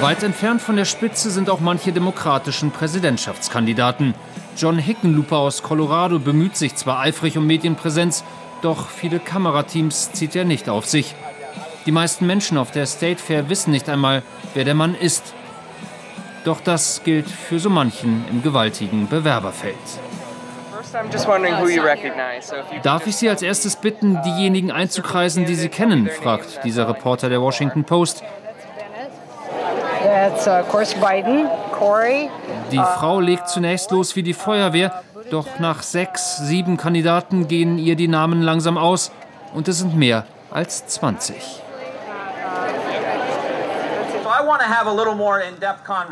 Weit 0.00 0.22
entfernt 0.22 0.62
von 0.62 0.76
der 0.76 0.86
Spitze 0.86 1.30
sind 1.30 1.50
auch 1.50 1.60
manche 1.60 1.92
demokratischen 1.92 2.70
Präsidentschaftskandidaten. 2.70 4.14
John 4.56 4.78
Hickenlooper 4.78 5.36
aus 5.36 5.62
Colorado 5.62 6.18
bemüht 6.18 6.56
sich 6.56 6.74
zwar 6.74 7.00
eifrig 7.00 7.36
um 7.36 7.46
Medienpräsenz, 7.46 8.24
doch 8.62 8.88
viele 8.88 9.18
Kamerateams 9.18 10.12
zieht 10.12 10.36
er 10.36 10.44
nicht 10.44 10.68
auf 10.68 10.86
sich. 10.86 11.14
Die 11.86 11.92
meisten 11.92 12.26
Menschen 12.26 12.58
auf 12.58 12.70
der 12.70 12.86
State 12.86 13.20
Fair 13.20 13.48
wissen 13.48 13.70
nicht 13.70 13.88
einmal, 13.88 14.22
wer 14.54 14.64
der 14.64 14.74
Mann 14.74 14.94
ist. 14.94 15.34
Doch 16.44 16.60
das 16.60 17.02
gilt 17.04 17.28
für 17.28 17.58
so 17.58 17.70
manchen 17.70 18.24
im 18.30 18.42
gewaltigen 18.42 19.08
Bewerberfeld. 19.08 19.76
Darf 22.82 23.06
ich 23.06 23.16
Sie 23.16 23.28
als 23.28 23.42
erstes 23.42 23.76
bitten, 23.76 24.20
diejenigen 24.22 24.70
einzukreisen, 24.70 25.44
die 25.44 25.54
Sie 25.54 25.68
kennen? 25.68 26.08
fragt 26.08 26.64
dieser 26.64 26.88
Reporter 26.88 27.28
der 27.28 27.40
Washington 27.40 27.84
Post. 27.84 28.22
Uh. 31.80 32.28
Die 32.70 32.78
Frau 32.78 33.20
legt 33.20 33.48
zunächst 33.48 33.90
los 33.90 34.16
wie 34.16 34.22
die 34.22 34.34
Feuerwehr, 34.34 35.02
doch 35.30 35.58
nach 35.58 35.82
sechs, 35.82 36.38
sieben 36.38 36.76
Kandidaten 36.76 37.48
gehen 37.48 37.78
ihr 37.78 37.96
die 37.96 38.08
Namen 38.08 38.42
langsam 38.42 38.76
aus 38.76 39.12
und 39.54 39.68
es 39.68 39.78
sind 39.78 39.96
mehr 39.96 40.26
als 40.50 40.86
20. 40.86 41.36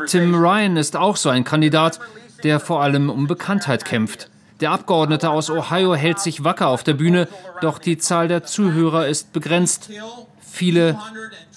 Tim 0.07 0.35
Ryan 0.35 0.77
ist 0.77 0.95
auch 0.95 1.15
so 1.15 1.29
ein 1.29 1.43
Kandidat, 1.43 1.99
der 2.43 2.59
vor 2.59 2.81
allem 2.81 3.09
um 3.09 3.27
Bekanntheit 3.27 3.85
kämpft. 3.85 4.29
Der 4.61 4.71
Abgeordnete 4.71 5.29
aus 5.29 5.49
Ohio 5.49 5.95
hält 5.95 6.19
sich 6.19 6.43
wacker 6.43 6.67
auf 6.67 6.83
der 6.83 6.93
Bühne, 6.93 7.27
doch 7.61 7.79
die 7.79 7.97
Zahl 7.97 8.27
der 8.27 8.43
Zuhörer 8.43 9.07
ist 9.07 9.31
begrenzt. 9.31 9.89
Viele 10.41 10.97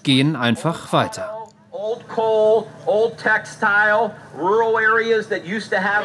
gehen 0.02 0.36
einfach 0.36 0.92
weiter. 0.92 1.36
Old 1.72 2.08
coal, 2.08 2.64
old 2.86 3.18
textile, 3.18 4.12
rural 4.38 4.76
areas 4.76 5.28
that 5.28 5.44
used 5.44 5.70
to 5.70 5.78
have 5.78 6.04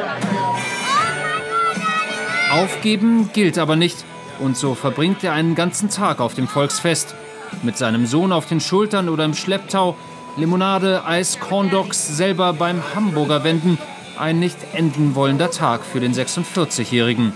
Aufgeben 2.51 3.29
gilt 3.33 3.57
aber 3.57 3.75
nicht. 3.75 3.97
Und 4.39 4.55
so 4.55 4.75
verbringt 4.75 5.23
er 5.23 5.33
einen 5.33 5.55
ganzen 5.55 5.89
Tag 5.89 6.19
auf 6.19 6.33
dem 6.33 6.47
Volksfest. 6.47 7.15
Mit 7.63 7.77
seinem 7.77 8.05
Sohn 8.05 8.31
auf 8.31 8.45
den 8.45 8.59
Schultern 8.59 9.09
oder 9.09 9.25
im 9.25 9.33
Schlepptau. 9.33 9.95
Limonade, 10.37 11.05
Eis, 11.05 11.39
Corndogs, 11.39 12.15
selber 12.15 12.53
beim 12.53 12.81
Hamburger 12.95 13.43
wenden. 13.43 13.77
Ein 14.17 14.39
nicht 14.39 14.57
enden 14.73 15.15
wollender 15.15 15.51
Tag 15.51 15.83
für 15.83 15.99
den 15.99 16.13
46-Jährigen. 16.13 17.33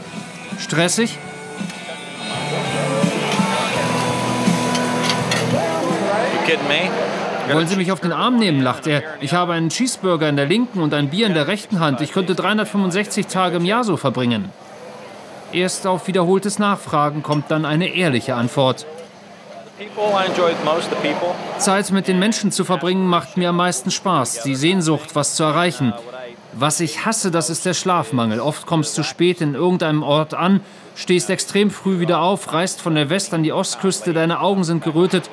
Stressig? 0.59 1.17
Wollen 7.51 7.67
Sie 7.67 7.75
mich 7.75 7.91
auf 7.91 7.99
den 7.99 8.13
Arm 8.13 8.37
nehmen, 8.37 8.61
lacht 8.61 8.87
er. 8.87 9.03
Ich 9.19 9.33
habe 9.33 9.53
einen 9.53 9.69
Cheeseburger 9.69 10.29
in 10.29 10.37
der 10.37 10.45
linken 10.45 10.79
und 10.79 10.93
ein 10.93 11.09
Bier 11.09 11.27
in 11.27 11.33
der 11.33 11.47
rechten 11.47 11.79
Hand. 11.79 11.99
Ich 11.99 12.13
könnte 12.13 12.33
365 12.33 13.27
Tage 13.27 13.57
im 13.57 13.65
Jahr 13.65 13.83
so 13.83 13.97
verbringen. 13.97 14.49
Erst 15.53 15.86
auf 15.88 16.08
wiederholtes 16.08 16.60
Nachfragen 16.60 17.24
kommt 17.24 17.51
dann 17.51 17.65
eine 17.65 17.88
ehrliche 17.93 18.36
Antwort. 18.36 18.86
Zeit 21.58 21.91
mit 21.91 22.08
den 22.08 22.20
Menschen 22.20 22.51
zu 22.51 22.63
verbringen 22.63 23.08
macht 23.08 23.38
mir 23.38 23.50
am 23.50 23.58
meisten 23.58 23.91
Spaß. 23.91 24.43
Die 24.43 24.55
Sehnsucht, 24.55 25.15
was 25.15 25.36
zu 25.36 25.43
erreichen. 25.43 25.93
Was 26.53 26.79
ich 26.79 27.05
hasse, 27.05 27.31
das 27.31 27.50
ist 27.50 27.65
der 27.65 27.74
Schlafmangel. 27.74 28.39
Oft 28.39 28.65
kommst 28.65 28.98
du 28.98 29.03
spät 29.03 29.41
in 29.41 29.55
irgendeinem 29.55 30.03
Ort 30.03 30.34
an, 30.34 30.60
stehst 30.96 31.29
extrem 31.29 31.72
früh 31.72 32.00
wieder 32.00 32.20
auf, 32.20 32.51
reist 32.53 32.81
von 32.81 32.93
der 32.96 33.10
West- 33.10 33.34
an 33.34 33.43
die 33.43 33.53
Ostküste, 33.53 34.12
deine 34.13 34.41
Augen 34.41 34.63
sind 34.63 34.84
gerötet. 34.84 35.29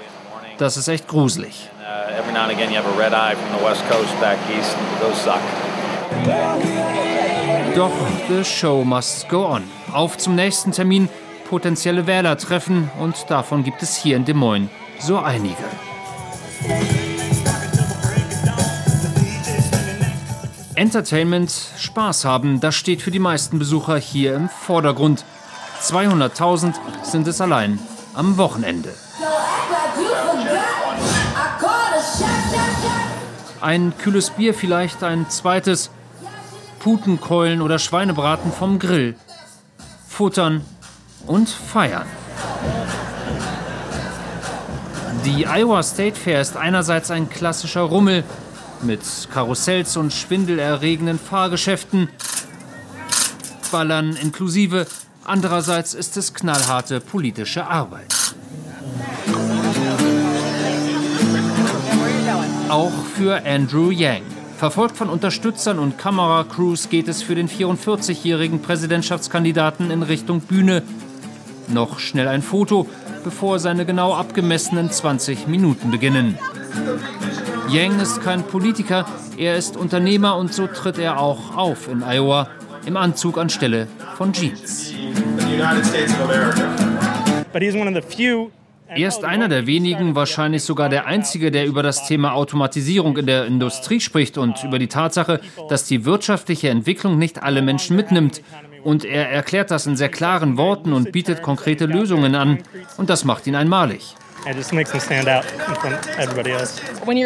Das 0.59 0.77
ist 0.77 0.89
echt 0.89 1.09
gruselig. 1.09 1.69
Uh, 1.81 2.19
every 2.19 2.33
now 2.33 2.43
and 2.43 2.53
again, 2.53 2.71
you 2.71 2.77
have 2.77 2.87
a 2.87 2.99
red 2.99 3.13
eye 3.13 3.35
from 3.35 3.59
the 3.59 3.65
west 3.65 3.83
coast 3.89 4.21
back 4.21 4.39
east. 4.57 4.77
Those 5.01 5.17
suck. 5.23 5.41
Doch 7.78 7.92
the 8.28 8.42
show 8.42 8.82
must 8.82 9.28
go 9.28 9.47
on. 9.47 9.62
Auf 9.92 10.18
zum 10.18 10.35
nächsten 10.35 10.73
Termin, 10.73 11.08
potenzielle 11.49 12.08
Wähler 12.08 12.37
treffen 12.37 12.90
und 12.99 13.14
davon 13.28 13.62
gibt 13.62 13.85
es 13.85 13.94
hier 13.94 14.16
in 14.16 14.25
Des 14.25 14.35
Moines 14.35 14.68
so 14.99 15.16
einige. 15.16 15.62
Entertainment, 20.75 21.52
Spaß 21.78 22.25
haben, 22.25 22.58
das 22.58 22.75
steht 22.75 23.00
für 23.00 23.12
die 23.12 23.20
meisten 23.20 23.61
Besucher 23.61 23.97
hier 23.97 24.35
im 24.35 24.49
Vordergrund. 24.49 25.25
200.000 25.80 26.75
sind 27.04 27.28
es 27.28 27.40
allein 27.40 27.78
am 28.12 28.38
Wochenende. 28.38 28.92
Ein 33.61 33.92
kühles 33.99 34.30
Bier 34.30 34.52
vielleicht, 34.52 35.04
ein 35.04 35.30
zweites. 35.30 35.92
Putenkeulen 36.88 37.61
oder 37.61 37.78
Schweinebraten 37.78 38.50
vom 38.50 38.78
Grill. 38.78 39.14
Futtern 40.09 40.62
und 41.26 41.47
feiern. 41.47 42.07
Die 45.26 45.47
Iowa 45.47 45.83
State 45.83 46.18
Fair 46.18 46.40
ist 46.40 46.57
einerseits 46.57 47.11
ein 47.11 47.28
klassischer 47.28 47.83
Rummel 47.83 48.25
mit 48.80 49.02
Karussells 49.30 49.99
und 49.99 50.14
schwindelerregenden 50.14 51.18
Fahrgeschäften, 51.18 52.09
Ballern 53.71 54.16
inklusive. 54.16 54.87
Andererseits 55.26 55.92
ist 55.92 56.16
es 56.16 56.33
knallharte 56.33 57.00
politische 57.00 57.66
Arbeit. 57.66 58.14
Auch 62.71 62.92
für 63.14 63.45
Andrew 63.45 63.90
Yang. 63.90 64.38
Verfolgt 64.59 64.97
von 64.97 65.09
Unterstützern 65.09 65.79
und 65.79 65.99
Kameracrews 65.99 66.88
geht 66.88 67.07
es 67.07 67.23
für 67.23 67.37
den 67.37 67.49
44-jährigen 67.49 68.61
Präsidentschaftskandidaten 68.61 69.93
in 69.93 70.03
Richtung 70.03 70.41
Bühne. 70.41 70.83
Noch 71.69 72.00
schnell 72.00 72.27
ein 72.27 72.43
Foto, 72.43 72.88
bevor 73.23 73.61
seine 73.61 73.87
genau 73.87 74.15
abgemessenen 74.15 74.91
20 74.91 75.47
Minuten 75.47 75.93
beginnen. 75.93 76.37
Yang 77.71 78.00
ist 78.00 78.21
kein 78.21 78.43
Politiker, 78.43 79.07
er 79.37 79.57
ist 79.57 79.77
Unternehmer 79.77 80.37
und 80.37 80.53
so 80.53 80.67
tritt 80.67 80.99
er 80.99 81.21
auch 81.21 81.57
auf 81.57 81.87
in 81.87 82.03
Iowa 82.03 82.49
im 82.85 82.97
Anzug 82.97 83.38
anstelle 83.38 83.87
von 84.17 84.33
Jeans. 84.33 84.93
Er 88.88 89.09
ist 89.09 89.25
einer 89.25 89.49
der 89.49 89.66
wenigen, 89.66 90.14
wahrscheinlich 90.14 90.62
sogar 90.62 90.88
der 90.88 91.07
einzige, 91.07 91.50
der 91.50 91.66
über 91.66 91.83
das 91.83 92.07
Thema 92.07 92.33
Automatisierung 92.33 93.16
in 93.18 93.26
der 93.26 93.47
Industrie 93.47 94.00
spricht 94.00 94.38
und 94.38 94.64
über 94.64 94.78
die 94.78 94.88
Tatsache, 94.88 95.40
dass 95.68 95.85
die 95.85 96.04
wirtschaftliche 96.04 96.71
Entwicklung 96.71 97.18
nicht 97.18 97.42
alle 97.42 97.62
Menschen 97.62 97.97
mitnimmt. 97.97 98.42
Und 98.85 99.04
er 99.04 99.30
erklärt 99.30 99.71
das 99.71 99.87
in 99.87 99.97
sehr 99.97 100.09
klaren 100.09 100.57
Worten 100.57 100.92
und 100.92 101.12
bietet 101.12 101.42
konkrete 101.42 101.87
Lösungen 101.87 102.35
an. 102.35 102.59
Und 102.97 103.11
das 103.11 103.25
macht 103.25 103.47
ihn 103.47 103.54
einmalig. 103.54 104.14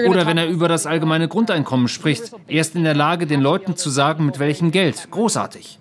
Oder 0.08 0.26
wenn 0.26 0.38
er 0.38 0.46
über 0.48 0.66
das 0.68 0.86
allgemeine 0.86 1.28
Grundeinkommen 1.28 1.88
spricht. 1.88 2.32
Er 2.48 2.60
ist 2.60 2.74
in 2.74 2.84
der 2.84 2.94
Lage, 2.94 3.26
den 3.26 3.40
Leuten 3.40 3.76
zu 3.76 3.90
sagen, 3.90 4.26
mit 4.26 4.38
welchem 4.38 4.70
Geld. 4.70 5.08
Großartig. 5.10 5.78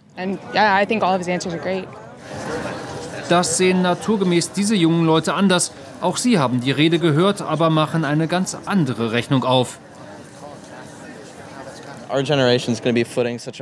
Das 3.31 3.55
sehen 3.55 3.81
naturgemäß 3.81 4.51
diese 4.51 4.75
jungen 4.75 5.05
Leute 5.05 5.33
anders. 5.35 5.71
Auch 6.01 6.17
sie 6.17 6.37
haben 6.37 6.59
die 6.59 6.71
Rede 6.71 6.99
gehört, 6.99 7.41
aber 7.41 7.69
machen 7.69 8.03
eine 8.03 8.27
ganz 8.27 8.57
andere 8.65 9.13
Rechnung 9.13 9.45
auf. 9.45 9.79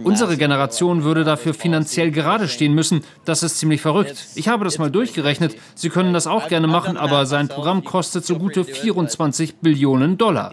Unsere 0.02 0.38
Generation 0.38 1.04
würde 1.04 1.24
dafür 1.24 1.54
finanziell 1.54 2.10
gerade 2.10 2.48
stehen 2.48 2.74
müssen. 2.74 3.04
Das 3.26 3.44
ist 3.44 3.60
ziemlich 3.60 3.80
verrückt. 3.80 4.26
Ich 4.34 4.48
habe 4.48 4.66
das 4.66 4.80
mal 4.80 4.90
durchgerechnet. 4.90 5.56
Sie 5.76 5.90
können 5.90 6.14
das 6.14 6.26
auch 6.26 6.48
gerne 6.48 6.66
machen, 6.66 6.98
aber 6.98 7.28
sein 7.28 7.48
Programm 7.48 7.84
kostet 7.84 8.26
so 8.26 8.40
gute 8.40 8.66
24 8.66 9.58
Billionen 9.58 10.18
Dollar. 10.18 10.52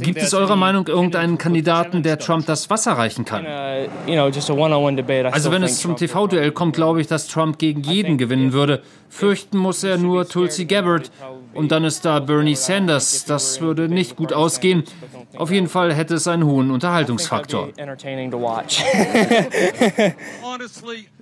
Gibt 0.00 0.18
es 0.22 0.34
eurer 0.34 0.56
Meinung 0.56 0.86
irgendeinen 0.86 1.38
Kandidaten, 1.38 2.02
der 2.02 2.18
Trump 2.18 2.46
das 2.46 2.70
Wasser 2.70 2.92
reichen 2.92 3.24
kann? 3.24 3.44
Also 5.32 5.52
wenn 5.52 5.62
es 5.62 5.78
zum 5.80 5.96
TV-Duell 5.96 6.52
kommt, 6.52 6.74
glaube 6.74 7.00
ich, 7.00 7.06
dass 7.06 7.28
Trump 7.28 7.58
gegen 7.58 7.82
jeden 7.82 8.18
gewinnen 8.18 8.52
würde. 8.52 8.82
Fürchten 9.08 9.58
muss 9.58 9.84
er 9.84 9.98
nur 9.98 10.26
Tulsi 10.28 10.64
Gabbard. 10.64 11.10
Und 11.54 11.70
dann 11.70 11.84
ist 11.84 12.04
da 12.04 12.18
Bernie 12.20 12.54
Sanders. 12.56 13.24
Das 13.24 13.60
würde 13.60 13.88
nicht 13.88 14.16
gut 14.16 14.32
ausgehen. 14.32 14.84
Auf 15.36 15.50
jeden 15.50 15.68
Fall 15.68 15.92
hätte 15.94 16.14
es 16.14 16.26
einen 16.26 16.44
hohen 16.44 16.70
Unterhaltungsfaktor. 16.70 17.70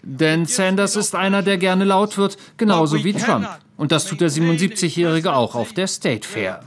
Denn 0.03 0.47
Sanders 0.47 0.97
ist 0.97 1.15
einer, 1.15 1.43
der 1.43 1.59
gerne 1.59 1.85
laut 1.85 2.17
wird, 2.19 2.37
genauso 2.57 3.03
wie 3.05 3.13
Trump. 3.13 3.49
Und 3.77 3.93
das 3.93 4.07
tut 4.07 4.21
der 4.21 4.31
77-Jährige 4.31 5.33
auch 5.33 5.55
auf 5.55 5.73
der 5.73 5.87
State 5.87 6.27
Fair. 6.27 6.61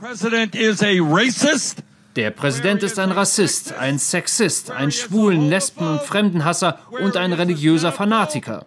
Der 2.16 2.30
Präsident 2.30 2.84
ist 2.84 3.00
ein 3.00 3.12
Rassist, 3.12 3.74
ein 3.74 3.98
Sexist, 3.98 4.70
ein 4.72 4.92
Schwulen, 4.92 5.50
Lesben- 5.50 5.88
und 5.88 6.02
Fremdenhasser 6.02 6.78
und 6.92 7.18
ein 7.18 7.34
religiöser 7.34 7.92
Fanatiker. 7.92 8.66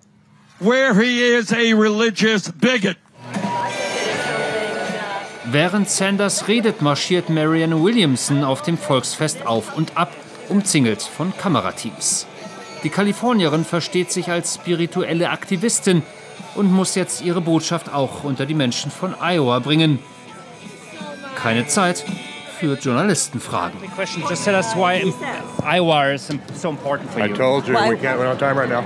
Während 5.56 5.88
Sanders 5.88 6.48
redet, 6.48 6.82
marschiert 6.82 7.30
Marianne 7.30 7.82
Williamson 7.82 8.44
auf 8.44 8.60
dem 8.60 8.76
Volksfest 8.76 9.46
auf 9.46 9.74
und 9.74 9.96
ab, 9.96 10.12
umzingelt 10.50 11.00
von 11.00 11.34
Kamerateams. 11.34 12.26
Die 12.82 12.90
Kalifornierin 12.90 13.64
versteht 13.64 14.12
sich 14.12 14.30
als 14.30 14.56
spirituelle 14.56 15.30
Aktivistin 15.30 16.02
und 16.56 16.70
muss 16.70 16.94
jetzt 16.94 17.22
ihre 17.22 17.40
Botschaft 17.40 17.90
auch 17.90 18.22
unter 18.22 18.44
die 18.44 18.52
Menschen 18.52 18.90
von 18.90 19.14
Iowa 19.18 19.60
bringen. 19.60 19.98
Keine 21.36 21.66
Zeit 21.66 22.04
für 22.60 22.74
Journalistenfragen. 22.74 23.80
Iowa 25.66 26.12
is 26.12 26.30
so 26.54 26.70
important 26.70 27.10
for 27.10 27.18
you. 27.18 27.34
I 27.34 27.36
told 27.36 27.66
you 27.66 27.74
we 27.74 27.96
can't. 27.96 28.18
We 28.18 28.24
don't 28.24 28.38
have 28.38 28.38
time 28.38 28.56
right 28.56 28.68
now. 28.68 28.84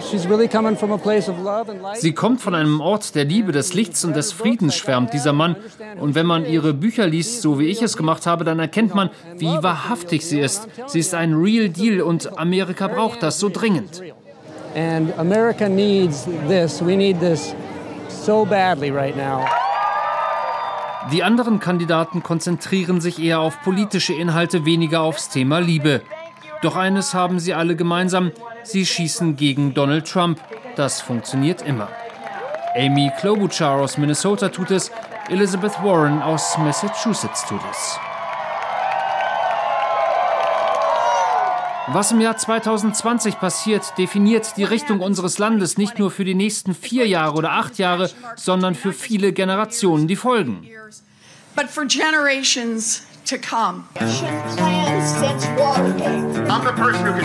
She's 0.00 0.26
really 0.26 0.46
coming 0.46 0.76
from 0.76 0.92
a 0.92 0.98
place 0.98 1.26
of 1.26 1.38
love 1.38 1.70
and 1.70 1.80
light. 1.80 1.96
Sie 1.96 2.12
kommt 2.12 2.42
von 2.42 2.54
einem 2.54 2.82
Ort 2.82 3.14
der 3.14 3.24
Liebe, 3.24 3.52
des 3.52 3.72
Lichts 3.72 4.04
und 4.04 4.14
des 4.14 4.30
Friedens, 4.30 4.76
schwärmt 4.76 5.14
dieser 5.14 5.32
Mann. 5.32 5.56
Und 5.98 6.14
wenn 6.14 6.26
man 6.26 6.44
ihre 6.44 6.74
Bücher 6.74 7.06
liest, 7.06 7.40
so 7.40 7.58
wie 7.58 7.68
ich 7.68 7.80
es 7.80 7.96
gemacht 7.96 8.26
habe, 8.26 8.44
dann 8.44 8.58
erkennt 8.58 8.94
man, 8.94 9.08
wie 9.38 9.62
wahrhaftig 9.62 10.26
sie 10.26 10.40
ist. 10.40 10.68
Sie 10.86 11.00
ist 11.00 11.14
ein 11.14 11.32
Real 11.32 11.70
Deal 11.70 12.02
und 12.02 12.38
Amerika 12.38 12.86
braucht 12.86 13.22
das 13.22 13.40
so 13.40 13.48
dringend. 13.48 14.02
And 14.76 15.18
America 15.18 15.66
needs 15.66 16.26
this. 16.46 16.84
We 16.84 16.94
need 16.94 17.20
this 17.20 17.54
so 18.08 18.44
badly 18.44 18.90
right 18.90 19.16
now. 19.16 19.46
Die 21.12 21.24
anderen 21.24 21.58
Kandidaten 21.58 22.22
konzentrieren 22.22 23.00
sich 23.00 23.20
eher 23.20 23.40
auf 23.40 23.62
politische 23.62 24.12
Inhalte, 24.12 24.64
weniger 24.64 25.00
aufs 25.00 25.28
Thema 25.28 25.58
Liebe. 25.60 26.02
Doch 26.62 26.76
eines 26.76 27.14
haben 27.14 27.40
sie 27.40 27.52
alle 27.52 27.74
gemeinsam, 27.74 28.30
sie 28.62 28.86
schießen 28.86 29.34
gegen 29.34 29.74
Donald 29.74 30.06
Trump. 30.06 30.40
Das 30.76 31.00
funktioniert 31.00 31.62
immer. 31.62 31.88
Amy 32.76 33.10
Klobuchar 33.18 33.80
aus 33.80 33.98
Minnesota 33.98 34.50
tut 34.50 34.70
es, 34.70 34.92
Elizabeth 35.28 35.82
Warren 35.82 36.22
aus 36.22 36.56
Massachusetts 36.58 37.44
tut 37.46 37.60
es. 37.70 37.98
Was 41.92 42.12
im 42.12 42.20
Jahr 42.20 42.36
2020 42.36 43.40
passiert, 43.40 43.98
definiert 43.98 44.56
die 44.56 44.62
Richtung 44.62 45.00
unseres 45.00 45.38
Landes 45.38 45.76
nicht 45.76 45.98
nur 45.98 46.12
für 46.12 46.24
die 46.24 46.36
nächsten 46.36 46.72
vier 46.72 47.08
Jahre 47.08 47.34
oder 47.34 47.50
acht 47.50 47.78
Jahre, 47.78 48.08
sondern 48.36 48.76
für 48.76 48.92
viele 48.92 49.32
Generationen, 49.32 50.06
die 50.06 50.14
folgen. 50.14 50.68
But 51.56 51.68
for 51.68 51.84
generations 51.84 53.02
to 53.28 53.36
come. 53.38 53.82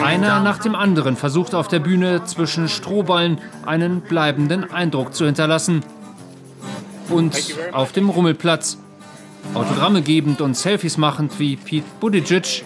Einer 0.03 0.39
nach 0.39 0.57
dem 0.57 0.73
anderen 0.73 1.15
versucht 1.15 1.53
auf 1.53 1.67
der 1.67 1.79
Bühne 1.79 2.25
zwischen 2.25 2.67
Strohballen 2.67 3.39
einen 3.67 4.01
bleibenden 4.01 4.71
Eindruck 4.71 5.13
zu 5.13 5.27
hinterlassen. 5.27 5.85
Und 7.09 7.35
auf 7.71 7.91
dem 7.91 8.09
Rummelplatz 8.09 8.79
Autogramme 9.53 10.01
gebend 10.01 10.41
und 10.41 10.55
Selfies 10.55 10.97
machend 10.97 11.39
wie 11.39 11.55
Pete 11.55 11.85
Buttigieg 11.99 12.63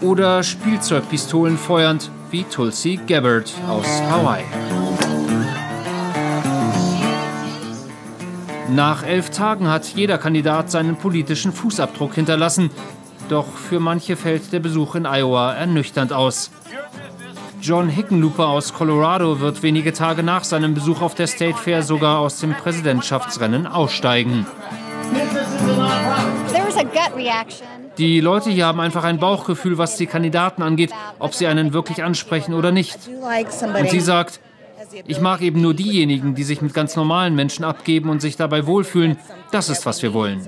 oder 0.00 0.42
Spielzeugpistolen 0.42 1.56
feuernd 1.56 2.10
wie 2.30 2.44
Tulsi 2.44 2.98
Gabbard 3.06 3.52
aus 3.68 3.86
Hawaii. 4.10 4.44
Nach 8.70 9.04
elf 9.04 9.30
Tagen 9.30 9.68
hat 9.68 9.86
jeder 9.94 10.18
Kandidat 10.18 10.70
seinen 10.70 10.96
politischen 10.96 11.52
Fußabdruck 11.52 12.14
hinterlassen. 12.14 12.70
Doch 13.28 13.46
für 13.46 13.78
manche 13.78 14.16
fällt 14.16 14.52
der 14.52 14.60
Besuch 14.60 14.96
in 14.96 15.06
Iowa 15.06 15.54
ernüchternd 15.54 16.12
aus. 16.12 16.50
John 17.64 17.88
Hickenlooper 17.88 18.46
aus 18.46 18.74
Colorado 18.74 19.40
wird 19.40 19.62
wenige 19.62 19.94
Tage 19.94 20.22
nach 20.22 20.44
seinem 20.44 20.74
Besuch 20.74 21.00
auf 21.00 21.14
der 21.14 21.26
State 21.26 21.56
Fair 21.56 21.82
sogar 21.82 22.18
aus 22.18 22.38
dem 22.38 22.52
Präsidentschaftsrennen 22.52 23.66
aussteigen. 23.66 24.46
Die 27.96 28.20
Leute 28.20 28.50
hier 28.50 28.66
haben 28.66 28.80
einfach 28.80 29.02
ein 29.04 29.18
Bauchgefühl, 29.18 29.78
was 29.78 29.96
die 29.96 30.04
Kandidaten 30.04 30.62
angeht, 30.62 30.92
ob 31.18 31.32
sie 31.32 31.46
einen 31.46 31.72
wirklich 31.72 32.04
ansprechen 32.04 32.52
oder 32.52 32.70
nicht. 32.70 32.98
Und 33.80 33.88
sie 33.88 34.00
sagt, 34.00 34.40
ich 35.06 35.22
mag 35.22 35.40
eben 35.40 35.62
nur 35.62 35.72
diejenigen, 35.72 36.34
die 36.34 36.44
sich 36.44 36.60
mit 36.60 36.74
ganz 36.74 36.96
normalen 36.96 37.34
Menschen 37.34 37.64
abgeben 37.64 38.10
und 38.10 38.20
sich 38.20 38.36
dabei 38.36 38.66
wohlfühlen. 38.66 39.16
Das 39.52 39.70
ist, 39.70 39.86
was 39.86 40.02
wir 40.02 40.12
wollen. 40.12 40.46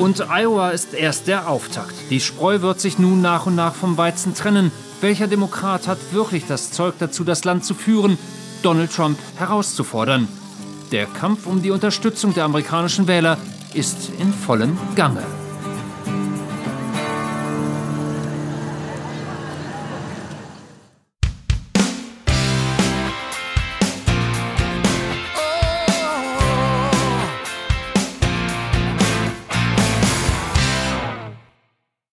Und 0.00 0.30
Iowa 0.30 0.70
ist 0.70 0.94
erst 0.94 1.26
der 1.26 1.46
Auftakt. 1.46 1.94
Die 2.08 2.20
Spreu 2.20 2.62
wird 2.62 2.80
sich 2.80 2.98
nun 2.98 3.20
nach 3.20 3.44
und 3.44 3.54
nach 3.54 3.74
vom 3.74 3.98
Weizen 3.98 4.34
trennen. 4.34 4.72
Welcher 5.02 5.26
Demokrat 5.26 5.86
hat 5.86 5.98
wirklich 6.12 6.46
das 6.46 6.70
Zeug 6.70 6.94
dazu, 6.98 7.22
das 7.22 7.44
Land 7.44 7.66
zu 7.66 7.74
führen, 7.74 8.16
Donald 8.62 8.94
Trump 8.94 9.18
herauszufordern? 9.36 10.26
Der 10.90 11.04
Kampf 11.04 11.46
um 11.46 11.60
die 11.60 11.70
Unterstützung 11.70 12.32
der 12.32 12.44
amerikanischen 12.44 13.08
Wähler 13.08 13.36
ist 13.74 14.10
in 14.18 14.32
vollem 14.32 14.78
Gange. 14.96 15.22